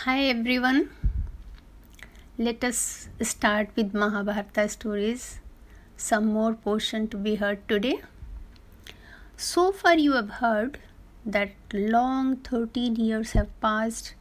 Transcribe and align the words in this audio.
Hi 0.00 0.26
everyone. 0.30 0.90
Let 2.38 2.62
us 2.62 3.08
start 3.20 3.70
with 3.74 3.94
Mahabharata 3.94 4.68
stories. 4.68 5.40
Some 5.96 6.26
more 6.26 6.52
portion 6.54 7.08
to 7.08 7.16
be 7.16 7.34
heard 7.34 7.66
today. 7.66 8.02
So 9.36 9.72
far, 9.72 9.96
you 9.98 10.12
have 10.12 10.30
heard 10.42 10.78
that 11.26 11.50
long 11.72 12.36
13 12.36 12.94
years 12.94 13.32
have 13.32 13.48
passed 13.60 14.14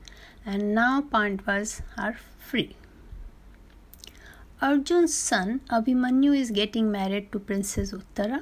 and 0.44 0.74
now 0.74 1.02
Pandavas 1.12 1.84
are 1.96 2.18
free. 2.40 2.76
Arjun's 4.60 5.14
son 5.14 5.62
Abhimanyu 5.70 6.36
is 6.36 6.50
getting 6.50 6.92
married 6.92 7.32
to 7.34 7.40
Princess 7.40 7.92
Uttara. 7.92 8.42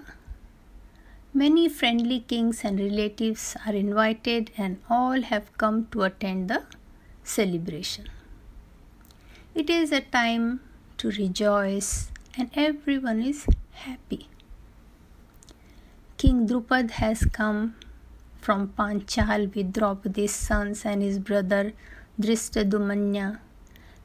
Many 1.34 1.68
friendly 1.68 2.22
kings 2.22 2.64
and 2.64 2.80
relatives 2.80 3.58
are 3.68 3.74
invited, 3.74 4.52
and 4.58 4.82
all 4.90 5.22
have 5.34 5.52
come 5.58 5.88
to 5.92 6.04
attend 6.04 6.50
the 6.50 6.64
celebration. 7.26 8.08
It 9.54 9.70
is 9.70 9.92
a 9.92 10.02
time 10.02 10.62
to 10.98 11.10
rejoice, 11.12 12.12
and 12.38 12.50
everyone 12.54 13.22
is 13.22 13.48
happy. 13.72 14.30
King 16.18 16.48
Drupad 16.48 16.92
has 16.92 17.26
come 17.26 17.76
from 18.40 18.74
Panchal 18.78 19.54
with 19.56 19.74
Draupadi's 19.74 20.34
sons 20.34 20.86
and 20.86 21.02
his 21.02 21.20
brother 21.20 21.74
Drishtadyumna 22.22 23.40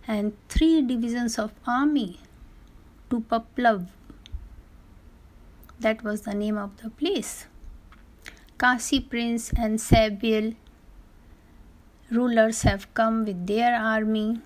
and 0.09 0.33
three 0.49 0.83
divisions 0.83 1.39
of 1.39 1.53
army 1.67 2.21
to 3.11 3.21
Paplav. 3.21 3.87
That 5.79 6.03
was 6.03 6.23
the 6.23 6.35
name 6.35 6.57
of 6.57 6.83
the 6.83 6.91
place. 6.91 7.47
Kasi 8.59 9.01
Prince 9.01 9.53
and 9.57 9.79
Sabil 9.79 10.57
rulers 12.11 12.63
have 12.63 12.93
come 12.95 13.25
with 13.25 13.47
their 13.47 13.75
army. 13.75 14.41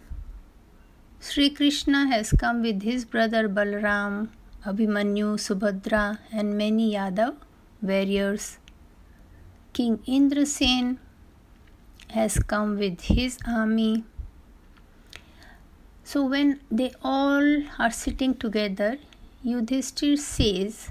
Sri 1.20 1.50
Krishna 1.50 2.06
has 2.08 2.32
come 2.32 2.60
with 2.62 2.82
his 2.82 3.04
brother 3.04 3.48
Balram, 3.48 4.28
Abhimanyu, 4.66 5.38
Subhadra, 5.46 6.18
and 6.32 6.58
many 6.58 6.92
Yadav 6.92 7.36
warriors. 7.80 8.58
King 9.72 9.98
Indrasen 10.06 10.98
has 12.10 12.38
come 12.38 12.78
with 12.78 13.00
his 13.02 13.38
army. 13.46 14.04
So, 16.04 16.24
when 16.26 16.60
they 16.70 16.92
all 17.02 17.62
are 17.78 17.90
sitting 17.90 18.34
together, 18.34 18.98
Yudhishthir 19.44 20.18
says 20.18 20.90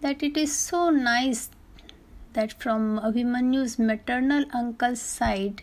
that 0.00 0.22
it 0.22 0.36
is 0.36 0.56
so 0.56 0.90
nice 0.90 1.50
that 2.32 2.52
from 2.62 3.00
Abhimanyu's 3.00 3.78
maternal 3.78 4.44
uncle's 4.54 5.02
side, 5.02 5.62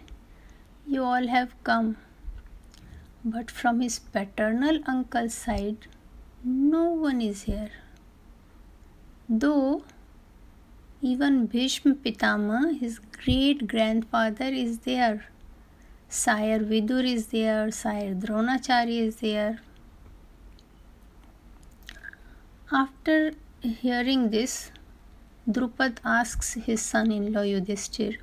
you 0.88 1.04
all 1.04 1.28
have 1.28 1.52
come. 1.64 1.98
But 3.26 3.52
from 3.52 3.82
his 3.82 4.00
paternal 4.00 4.80
uncle's 4.86 5.34
side, 5.34 5.88
no 6.44 6.84
one 6.86 7.22
is 7.22 7.44
here. 7.44 7.72
Though 9.28 9.84
even 11.02 11.46
Bhishma 11.46 11.94
Pitama, 11.94 12.80
his 12.80 13.00
great 13.00 13.68
grandfather, 13.68 14.46
is 14.46 14.80
there. 14.80 15.26
Sire 16.10 16.60
Vidur 16.60 17.06
is 17.06 17.28
there, 17.28 17.70
Sire 17.70 18.16
Dronacharya 18.16 19.02
is 19.08 19.18
there. 19.18 19.60
After 22.72 23.34
hearing 23.62 24.32
this, 24.32 24.72
Drupad 25.48 26.00
asks 26.04 26.54
his 26.54 26.82
son 26.82 27.12
in 27.12 27.32
law 27.32 27.42
Yudhishthir, 27.42 28.18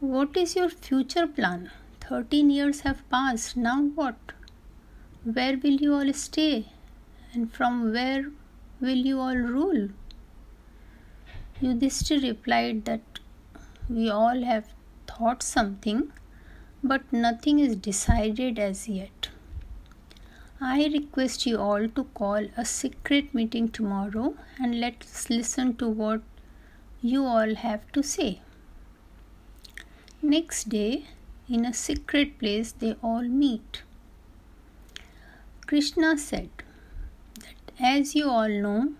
what 0.00 0.34
is 0.34 0.56
your 0.56 0.70
future 0.70 1.26
plan? 1.26 1.70
13 2.00 2.48
years 2.48 2.80
have 2.80 3.06
passed. 3.10 3.54
Now 3.54 3.82
what? 3.82 4.16
Where 5.24 5.58
will 5.62 5.78
you 5.82 5.92
all 5.92 6.12
stay? 6.14 6.72
And 7.34 7.52
from 7.52 7.92
where 7.92 8.30
will 8.80 8.96
you 8.96 9.20
all 9.20 9.36
rule? 9.36 9.90
Yudhishthir 11.60 12.22
replied 12.22 12.86
that 12.86 13.20
we 13.90 14.08
all 14.08 14.42
have 14.42 14.72
thought 15.06 15.42
something, 15.42 16.10
but 16.82 17.12
nothing 17.12 17.58
is 17.58 17.76
decided 17.76 18.58
as 18.58 18.88
yet. 18.88 19.28
I 20.62 20.86
request 20.86 21.44
you 21.44 21.58
all 21.58 21.88
to 21.88 22.04
call 22.14 22.46
a 22.56 22.64
secret 22.64 23.34
meeting 23.34 23.68
tomorrow 23.68 24.34
and 24.58 24.80
let's 24.80 25.28
listen 25.28 25.76
to 25.76 25.88
what 25.88 26.22
you 27.02 27.26
all 27.26 27.54
have 27.54 27.92
to 27.92 28.02
say. 28.02 28.40
Next 30.22 30.68
day, 30.68 31.06
in 31.48 31.64
a 31.64 31.72
secret 31.72 32.38
place, 32.38 32.72
they 32.72 32.94
all 33.02 33.22
meet. 33.22 33.84
Krishna 35.66 36.18
said 36.18 36.50
that 37.36 37.72
as 37.80 38.14
you 38.14 38.28
all 38.28 38.50
know, 38.50 38.92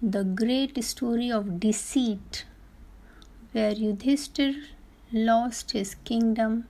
the 0.00 0.24
great 0.24 0.82
story 0.82 1.30
of 1.30 1.60
deceit, 1.60 2.46
where 3.52 3.74
Yudhishthir 3.74 4.54
lost 5.12 5.72
his 5.72 5.94
kingdom 5.96 6.66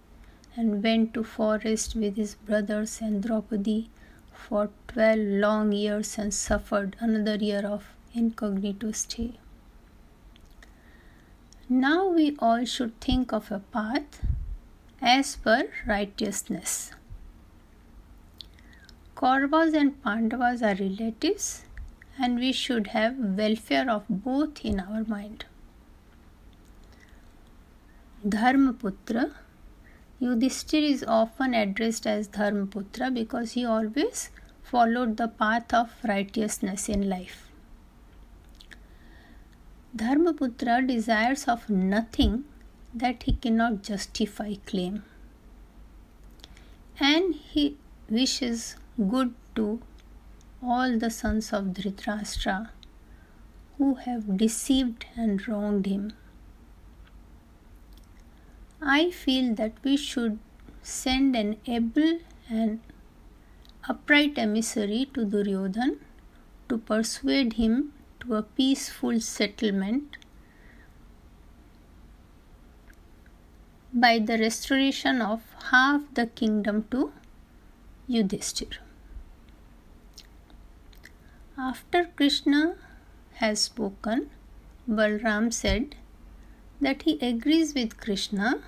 and 0.57 0.83
went 0.83 1.15
to 1.15 1.23
forest 1.23 1.95
with 1.95 2.17
his 2.17 2.35
brothers 2.35 3.01
and 3.01 3.23
Draupadi 3.23 3.91
for 4.33 4.71
12 4.89 5.19
long 5.19 5.71
years 5.71 6.19
and 6.19 6.35
suffered 6.35 6.97
another 6.99 7.37
year 7.37 7.65
of 7.65 7.95
incognito 8.13 8.91
stay. 8.91 9.35
Now 11.69 12.07
we 12.07 12.37
all 12.39 12.65
should 12.65 13.01
think 13.01 13.33
of 13.33 13.51
a 13.51 13.59
path 13.59 14.21
as 15.03 15.35
per 15.35 15.69
righteousness. 15.85 16.93
Kauravas 19.17 19.75
and 19.75 20.01
Pandavas 20.01 20.63
are 20.63 20.77
relatives, 20.77 21.65
and 22.21 22.39
we 22.39 22.53
should 22.53 22.89
have 22.89 23.17
welfare 23.19 23.91
of 23.91 24.05
both 24.09 24.65
in 24.65 24.79
our 24.79 25.03
mind. 25.05 25.47
Dharmaputra 28.25 29.33
Yudhishthir 30.21 30.89
is 30.89 31.05
often 31.07 31.53
addressed 31.53 32.07
as 32.07 32.29
Dharmaputra 32.29 33.13
because 33.13 33.53
he 33.53 33.65
always 33.65 34.31
followed 34.63 35.17
the 35.17 35.29
path 35.29 35.75
of 35.75 35.93
righteousness 36.05 36.89
in 36.89 37.09
life. 37.09 37.46
Dharmaputra 39.97 40.87
desires 40.87 41.45
of 41.49 41.71
nothing 41.71 42.45
that 42.93 43.23
he 43.23 43.33
cannot 43.33 43.83
justify 43.83 44.55
claim. 44.67 45.05
And 47.01 47.35
he 47.35 47.79
wishes 48.11 48.77
good 49.11 49.35
to 49.55 49.81
all 50.63 50.99
the 50.99 51.09
sons 51.09 51.51
of 51.53 51.73
Dhritarashtra 51.79 52.69
who 53.79 53.95
have 53.95 54.37
deceived 54.37 55.07
and 55.17 55.49
wronged 55.49 55.87
him. 55.87 56.13
I 58.83 59.11
feel 59.11 59.55
that 59.55 59.73
we 59.83 59.97
should 59.97 60.39
send 60.83 61.35
an 61.37 61.57
able 61.67 62.19
and 62.51 62.81
upright 63.89 64.37
emissary 64.37 65.09
to 65.15 65.25
Duryodhan 65.25 65.99
to 66.69 66.79
persuade 66.79 67.55
him 67.55 67.93
to 68.21 68.35
a 68.35 68.43
peaceful 68.43 69.21
settlement 69.21 70.17
by 73.93 74.19
the 74.19 74.39
restoration 74.39 75.23
of 75.23 75.43
half 75.71 76.03
the 76.15 76.27
kingdom 76.27 76.87
to 76.91 77.13
Yudhishthir. 78.09 78.79
After 81.59 82.05
Krishna 82.17 82.75
has 83.35 83.63
spoken, 83.63 84.31
Balram 84.89 85.53
said 85.53 85.97
that 86.81 87.03
he 87.03 87.19
agrees 87.21 87.75
with 87.75 87.99
Krishna. 87.99 88.63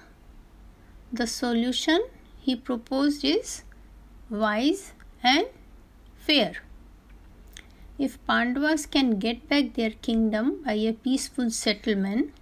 The 1.12 1.26
solution 1.26 2.00
he 2.40 2.56
proposed 2.56 3.24
is 3.24 3.62
wise 4.30 4.92
and 5.22 5.46
fair. 6.16 6.54
If 7.98 8.24
Pandavas 8.26 8.86
can 8.86 9.18
get 9.18 9.48
back 9.48 9.74
their 9.74 9.90
kingdom 9.90 10.62
by 10.64 10.74
a 10.74 10.92
peaceful 10.92 11.50
settlement, 11.50 12.32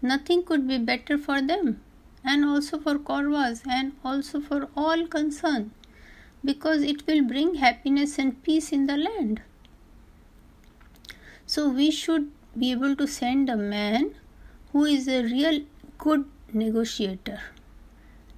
nothing 0.00 0.44
could 0.44 0.68
be 0.68 0.78
better 0.78 1.18
for 1.18 1.42
them 1.42 1.80
and 2.24 2.44
also 2.44 2.78
for 2.78 2.98
Kauravas 2.98 3.62
and 3.68 3.92
also 4.04 4.40
for 4.40 4.68
all 4.76 5.08
concerned 5.08 5.72
because 6.44 6.82
it 6.82 7.04
will 7.06 7.22
bring 7.22 7.56
happiness 7.56 8.16
and 8.16 8.40
peace 8.44 8.70
in 8.70 8.86
the 8.86 8.96
land. 8.96 9.42
So 11.46 11.68
we 11.68 11.90
should 11.90 12.30
be 12.56 12.70
able 12.70 12.94
to 12.94 13.08
send 13.08 13.50
a 13.50 13.56
man 13.56 14.14
who 14.70 14.84
is 14.84 15.08
a 15.08 15.24
real 15.24 15.62
good 15.98 16.24
negotiator 16.52 17.40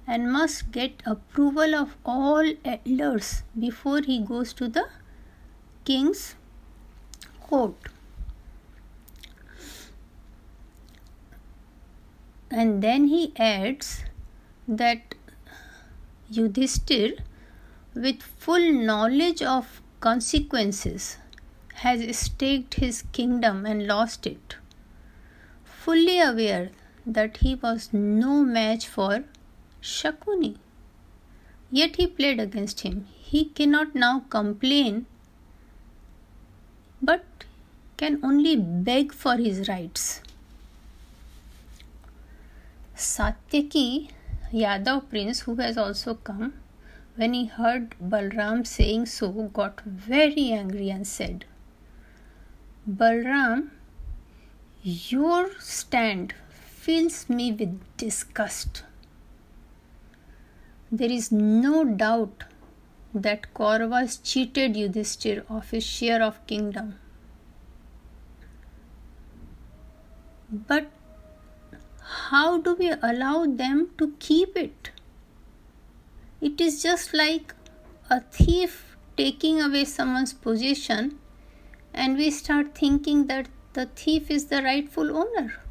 and 0.07 0.31
must 0.31 0.71
get 0.71 1.03
approval 1.05 1.75
of 1.75 1.95
all 2.05 2.53
elders 2.63 3.43
before 3.57 4.01
he 4.01 4.19
goes 4.19 4.51
to 4.53 4.67
the 4.67 4.87
king's 5.83 6.35
court. 7.47 7.73
And 12.49 12.81
then 12.81 13.07
he 13.07 13.33
adds 13.37 14.03
that 14.67 15.15
Yudhishthir, 16.31 17.19
with 17.93 18.21
full 18.21 18.71
knowledge 18.71 19.41
of 19.41 19.81
consequences, 19.99 21.17
has 21.75 22.17
staked 22.17 22.75
his 22.75 23.01
kingdom 23.11 23.65
and 23.65 23.85
lost 23.87 24.25
it, 24.25 24.55
fully 25.63 26.19
aware 26.19 26.69
that 27.05 27.37
he 27.37 27.55
was 27.55 27.89
no 27.93 28.43
match 28.43 28.87
for 28.87 29.23
Shakuni. 29.81 30.55
Yet 31.69 31.97
he 31.97 32.07
played 32.07 32.39
against 32.39 32.81
him. 32.81 33.05
He 33.11 33.45
cannot 33.45 33.93
now 33.93 34.21
complain, 34.29 35.05
but 37.01 37.23
can 37.97 38.19
only 38.23 38.55
beg 38.55 39.13
for 39.13 39.37
his 39.37 39.67
rights. 39.67 40.21
Satyaki, 42.95 44.09
Yadav 44.53 45.09
prince, 45.09 45.41
who 45.41 45.55
has 45.55 45.77
also 45.77 46.15
come, 46.15 46.53
when 47.15 47.33
he 47.33 47.45
heard 47.45 47.95
Balram 48.01 48.65
saying 48.65 49.05
so, 49.05 49.29
got 49.53 49.81
very 49.81 50.51
angry 50.51 50.89
and 50.89 51.07
said, 51.07 51.45
Balram, 52.89 53.69
your 54.83 55.51
stand 55.59 56.33
fills 56.49 57.29
me 57.29 57.51
with 57.51 57.79
disgust. 57.97 58.83
There 60.91 61.09
is 61.11 61.31
no 61.31 61.83
doubt 61.83 62.43
that 63.15 63.53
Kauravas 63.53 64.19
cheated 64.21 64.75
Yudhishthir 64.75 65.43
of 65.49 65.71
his 65.71 65.85
share 65.85 66.21
of 66.21 66.45
kingdom. 66.47 66.99
But 70.51 70.91
how 72.01 72.57
do 72.57 72.75
we 72.75 72.91
allow 72.91 73.45
them 73.45 73.89
to 73.97 74.13
keep 74.19 74.55
it? 74.55 74.91
It 76.41 76.59
is 76.61 76.83
just 76.83 77.13
like 77.13 77.55
a 78.09 78.19
thief 78.19 78.97
taking 79.17 79.61
away 79.61 79.85
someone's 79.85 80.33
possession, 80.33 81.17
and 81.93 82.17
we 82.17 82.29
start 82.29 82.75
thinking 82.77 83.27
that 83.27 83.47
the 83.73 83.85
thief 83.85 84.29
is 84.29 84.47
the 84.47 84.61
rightful 84.61 85.17
owner. 85.17 85.61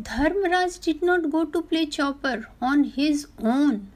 Dharmaraj 0.00 0.80
did 0.80 1.02
not 1.02 1.30
go 1.30 1.44
to 1.44 1.62
play 1.62 1.86
chaupar 1.86 2.46
on 2.60 2.84
his 2.84 3.28
own, 3.38 3.92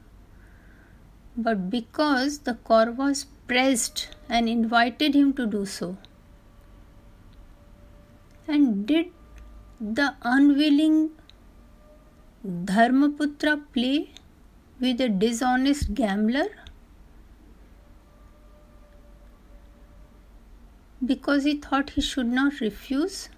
but 1.43 1.69
because 1.69 2.39
the 2.39 2.53
Kauravas 2.69 3.25
pressed 3.47 4.09
and 4.27 4.49
invited 4.49 5.15
him 5.15 5.33
to 5.33 5.45
do 5.45 5.65
so. 5.65 5.97
And 8.47 8.85
did 8.85 9.07
the 9.79 10.15
unwilling 10.21 11.11
Dharmaputra 12.45 13.61
play 13.73 14.11
with 14.79 15.01
a 15.01 15.09
dishonest 15.09 15.93
gambler? 15.93 16.47
Because 21.05 21.43
he 21.43 21.57
thought 21.57 21.91
he 21.91 22.01
should 22.01 22.27
not 22.27 22.59
refuse? 22.59 23.29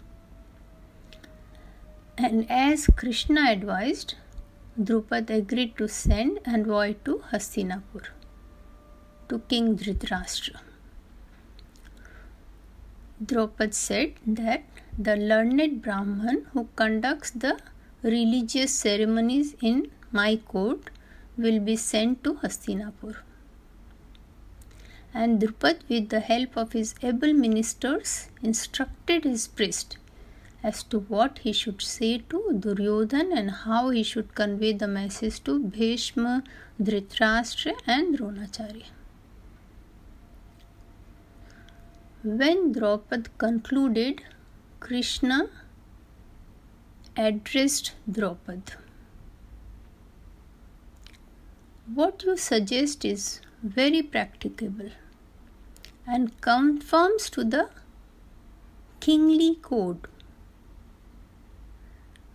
And 2.16 2.50
as 2.50 2.88
Krishna 2.96 3.50
advised, 3.50 4.14
Drupad 4.80 5.30
agreed 5.30 5.76
to 5.78 5.88
send 5.88 6.38
an 6.44 6.54
envoy 6.54 6.94
to 7.04 7.22
Hastinapur 7.30 8.06
to 9.28 9.38
King 9.48 9.76
Dhritarashtra. 9.76 10.60
Draupad 13.24 13.74
said 13.74 14.14
that 14.26 14.64
the 14.98 15.16
learned 15.16 15.82
Brahman 15.82 16.46
who 16.52 16.68
conducts 16.76 17.30
the 17.30 17.58
religious 18.02 18.74
ceremonies 18.74 19.54
in 19.60 19.90
my 20.10 20.36
court 20.36 20.90
will 21.36 21.60
be 21.60 21.76
sent 21.76 22.24
to 22.24 22.34
Hastinapur 22.34 23.16
and 25.14 25.40
Drupad, 25.40 25.80
with 25.88 26.08
the 26.08 26.20
help 26.20 26.56
of 26.56 26.72
his 26.72 26.94
able 27.02 27.32
ministers, 27.32 28.28
instructed 28.42 29.24
his 29.24 29.46
priest 29.46 29.98
as 30.62 30.82
to 30.84 31.00
what 31.00 31.40
he 31.40 31.52
should 31.52 31.82
say 31.82 32.18
to 32.30 32.40
Duryodhan 32.52 33.36
and 33.36 33.50
how 33.50 33.90
he 33.90 34.02
should 34.02 34.34
convey 34.34 34.72
the 34.72 34.88
message 34.88 35.42
to 35.44 35.58
Bhishma, 35.58 36.44
Dhritarashtra, 36.80 37.72
and 37.86 38.18
Dronacharya. 38.18 38.84
When 42.22 42.72
Draupad 42.72 43.28
concluded, 43.36 44.22
Krishna 44.78 45.48
addressed 47.16 47.92
Draupad. 48.10 48.76
What 51.92 52.22
you 52.22 52.36
suggest 52.36 53.04
is 53.04 53.40
very 53.62 54.02
practicable 54.02 54.90
and 56.06 56.40
conforms 56.40 57.30
to 57.30 57.44
the 57.44 57.68
kingly 59.00 59.56
code. 59.62 60.08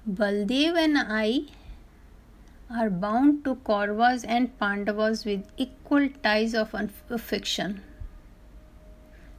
Baldev 0.10 0.78
and 0.78 0.98
I 0.98 1.44
are 2.70 2.90
bound 2.90 3.44
to 3.46 3.56
Kauravas 3.56 4.26
and 4.28 4.58
Pandavas 4.60 5.26
with 5.26 5.46
equal 5.58 6.10
ties 6.24 6.54
of 6.54 6.74
affection. 7.10 7.82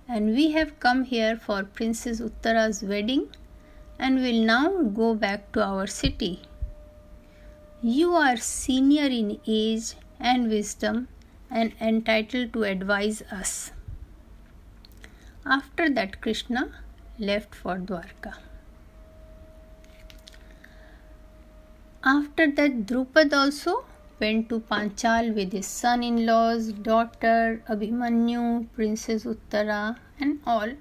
And 0.07 0.35
we 0.35 0.53
have 0.53 0.81
come 0.81 1.05
here 1.05 1.37
for 1.37 1.63
Princess 1.63 2.21
Uttara's 2.21 2.83
wedding 2.83 3.29
and 3.99 4.17
will 4.17 4.43
now 4.43 4.83
go 4.83 5.15
back 5.15 5.53
to 5.53 5.63
our 5.63 5.87
city. 5.87 6.43
You 7.83 8.15
are 8.15 8.37
senior 8.37 9.07
in 9.07 9.41
age 9.47 9.95
and 10.19 10.49
wisdom 10.49 11.09
and 11.51 11.73
entitled 11.81 12.53
to 12.55 12.65
advise 12.65 13.23
us. 13.31 13.73
After 15.51 15.89
that, 15.89 16.21
Krishna 16.21 16.71
left 17.19 17.55
for 17.55 17.77
Dwarka. 17.79 18.35
After 22.05 22.51
that, 22.51 22.85
Drupad 22.85 23.33
also 23.33 23.87
went 24.21 24.51
to 24.51 24.61
Panchal 24.61 25.35
with 25.35 25.53
his 25.53 25.67
son 25.67 26.03
in 26.03 26.27
laws, 26.27 26.73
daughter, 26.73 27.63
Abhimanyu, 27.67 28.67
Princess 28.75 29.25
Uttara, 29.25 29.97
and 30.21 30.41
all 30.45 30.75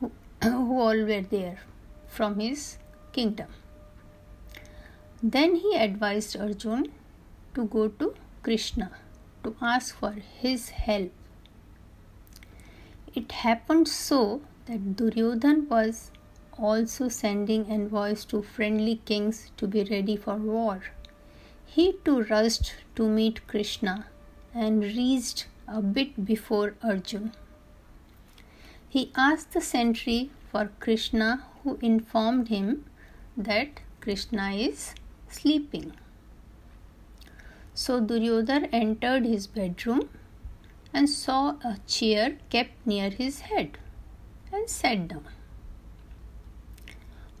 who, 0.00 0.10
who 0.42 0.80
all 0.80 1.04
were 1.12 1.20
there 1.20 1.58
from 2.06 2.40
his 2.40 2.78
kingdom. 3.12 3.48
Then 5.22 5.56
he 5.56 5.76
advised 5.76 6.34
Arjun 6.40 6.92
to 7.54 7.66
go 7.66 7.88
to 7.88 8.14
Krishna 8.42 8.90
to 9.44 9.54
ask 9.60 9.94
for 9.94 10.12
his 10.40 10.70
help 10.70 11.12
it 13.16 13.32
happened 13.32 13.88
so 13.88 14.42
that 14.66 14.94
Duryodhan 14.96 15.68
was 15.68 16.10
also 16.58 17.08
sending 17.08 17.70
envoys 17.70 18.24
to 18.26 18.42
friendly 18.42 18.96
kings 19.04 19.50
to 19.56 19.66
be 19.66 19.84
ready 19.84 20.16
for 20.16 20.36
war. 20.36 20.82
He 21.64 21.94
too 22.04 22.22
rushed 22.24 22.74
to 22.94 23.08
meet 23.08 23.46
Krishna 23.46 24.06
and 24.54 24.82
reached 24.82 25.46
a 25.66 25.80
bit 25.80 26.24
before 26.24 26.74
Arjun. 26.82 27.32
He 28.88 29.12
asked 29.16 29.52
the 29.52 29.60
sentry 29.60 30.30
for 30.50 30.70
Krishna, 30.80 31.44
who 31.62 31.78
informed 31.82 32.48
him 32.48 32.84
that 33.36 33.80
Krishna 34.00 34.52
is 34.52 34.94
sleeping. 35.28 35.92
So 37.74 38.00
Duryodhana 38.00 38.68
entered 38.72 39.26
his 39.26 39.46
bedroom 39.46 40.08
and 40.96 41.10
saw 41.10 41.40
a 41.70 41.76
chair 41.86 42.26
kept 42.48 42.86
near 42.90 43.08
his 43.10 43.40
head 43.48 43.76
and 44.50 44.70
sat 44.74 45.08
down. 45.08 45.26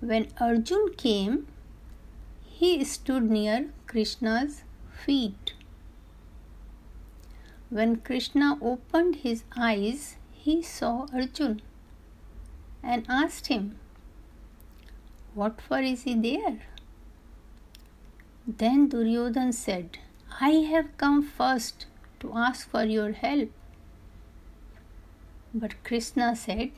When 0.00 0.26
Arjun 0.38 0.90
came, 1.04 1.46
he 2.58 2.84
stood 2.84 3.30
near 3.38 3.70
Krishna's 3.86 4.62
feet. 5.04 5.54
when 7.76 7.94
Krishna 8.06 8.48
opened 8.62 9.16
his 9.22 9.40
eyes, 9.56 10.02
he 10.42 10.62
saw 10.62 10.92
Arjun 11.12 11.56
and 12.82 13.04
asked 13.08 13.48
him, 13.48 13.64
What 15.34 15.60
for 15.60 15.80
is 15.80 16.04
he 16.04 16.14
there? 16.14 16.58
Then 18.46 18.88
Duryodhan 18.88 19.52
said, 19.52 19.98
I 20.40 20.50
have 20.74 20.96
come 20.96 21.22
first 21.22 21.86
to 22.26 22.38
ask 22.38 22.68
for 22.68 22.84
your 22.84 23.12
help. 23.12 23.50
But 25.54 25.82
Krishna 25.84 26.34
said 26.36 26.70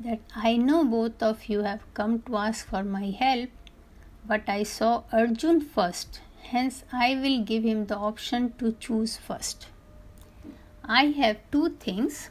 that 0.00 0.20
I 0.34 0.56
know 0.56 0.84
both 0.84 1.22
of 1.22 1.44
you 1.46 1.62
have 1.62 1.82
come 1.94 2.20
to 2.22 2.36
ask 2.36 2.66
for 2.66 2.82
my 2.82 3.10
help, 3.10 3.50
but 4.26 4.48
I 4.48 4.62
saw 4.62 5.04
Arjun 5.12 5.60
first, 5.60 6.20
hence 6.42 6.84
I 6.92 7.14
will 7.14 7.42
give 7.42 7.64
him 7.64 7.86
the 7.86 7.96
option 7.96 8.52
to 8.58 8.72
choose 8.72 9.16
first. 9.16 9.68
I 10.84 11.04
have 11.20 11.38
two 11.50 11.70
things. 11.86 12.30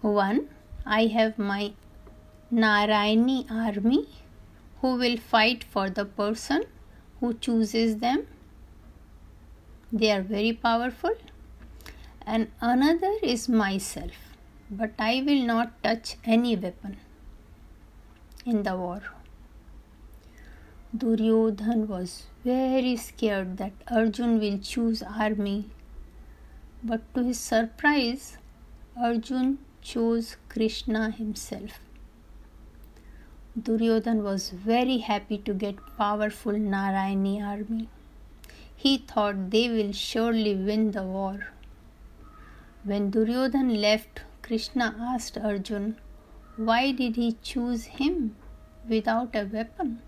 One, 0.00 0.48
I 0.84 1.06
have 1.06 1.38
my 1.38 1.72
Narayani 2.52 3.50
army 3.50 4.08
who 4.80 4.96
will 4.96 5.16
fight 5.16 5.64
for 5.64 5.88
the 5.88 6.04
person 6.04 6.64
who 7.20 7.34
chooses 7.34 7.98
them. 7.98 8.26
They 9.92 10.10
are 10.10 10.22
very 10.22 10.52
powerful. 10.52 11.14
And 12.26 12.50
another 12.60 13.12
is 13.22 13.48
myself, 13.48 14.12
but 14.70 14.92
I 14.98 15.22
will 15.26 15.44
not 15.44 15.82
touch 15.82 16.16
any 16.24 16.56
weapon 16.56 16.96
in 18.46 18.62
the 18.62 18.76
war. 18.76 19.02
Duryodhan 20.96 21.86
was 21.88 22.26
very 22.44 22.96
scared 22.96 23.56
that 23.58 23.72
Arjun 23.88 24.38
will 24.40 24.58
choose 24.58 25.02
army 25.02 25.70
but 26.84 27.02
to 27.14 27.22
his 27.22 27.38
surprise, 27.38 28.38
Arjun 29.00 29.58
chose 29.82 30.36
Krishna 30.48 31.10
himself. 31.12 31.78
Duryodhan 33.60 34.24
was 34.24 34.50
very 34.50 34.98
happy 34.98 35.38
to 35.38 35.54
get 35.54 35.76
powerful 35.96 36.52
Narayani 36.52 37.40
army. 37.40 37.88
He 38.82 38.98
thought 38.98 39.50
they 39.50 39.68
will 39.68 39.92
surely 39.92 40.56
win 40.56 40.90
the 40.90 41.04
war. 41.04 41.52
When 42.82 43.10
Duryodhan 43.12 43.80
left, 43.80 44.22
Krishna 44.42 44.96
asked 44.98 45.38
Arjun, 45.38 45.98
why 46.56 46.90
did 46.90 47.14
he 47.14 47.36
choose 47.42 47.84
him 47.84 48.34
without 48.88 49.36
a 49.36 49.44
weapon? 49.44 50.00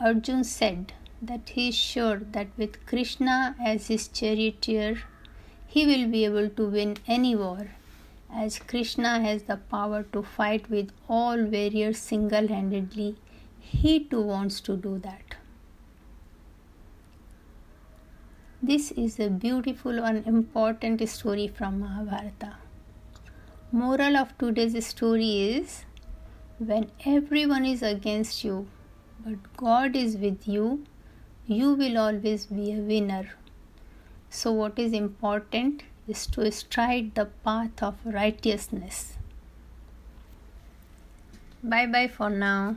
Arjun 0.00 0.42
said, 0.42 0.92
that 1.20 1.50
he 1.50 1.68
is 1.68 1.76
sure 1.76 2.16
that 2.32 2.48
with 2.56 2.84
Krishna 2.84 3.54
as 3.64 3.86
his 3.86 4.08
charioteer, 4.08 5.04
he 5.68 5.86
will 5.86 6.08
be 6.08 6.24
able 6.24 6.48
to 6.48 6.66
win 6.68 6.96
any 7.06 7.36
war, 7.36 7.70
as 8.34 8.58
Krishna 8.58 9.20
has 9.20 9.44
the 9.44 9.58
power 9.76 10.02
to 10.12 10.24
fight 10.24 10.68
with 10.68 10.90
all 11.08 11.44
warriors 11.44 11.98
single 11.98 12.48
handedly. 12.48 13.14
He 13.60 14.00
too 14.00 14.22
wants 14.22 14.60
to 14.62 14.76
do 14.76 14.98
that. 14.98 15.31
This 18.64 18.92
is 18.92 19.18
a 19.18 19.28
beautiful 19.28 19.98
and 20.04 20.24
important 20.24 21.08
story 21.08 21.48
from 21.48 21.80
Mahabharata. 21.80 22.58
Moral 23.72 24.16
of 24.16 24.38
today's 24.38 24.86
story 24.86 25.30
is 25.54 25.84
when 26.60 26.88
everyone 27.04 27.66
is 27.66 27.82
against 27.82 28.44
you, 28.44 28.68
but 29.24 29.56
God 29.56 29.96
is 29.96 30.16
with 30.16 30.46
you, 30.46 30.84
you 31.44 31.74
will 31.74 31.98
always 31.98 32.46
be 32.46 32.70
a 32.70 32.76
winner. 32.76 33.30
So, 34.30 34.52
what 34.52 34.78
is 34.78 34.92
important 34.92 35.82
is 36.06 36.24
to 36.28 36.48
stride 36.52 37.16
the 37.16 37.26
path 37.44 37.82
of 37.82 37.96
righteousness. 38.04 39.14
Bye 41.64 41.86
bye 41.86 42.06
for 42.06 42.30
now. 42.30 42.76